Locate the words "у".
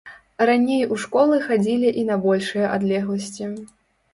0.95-0.95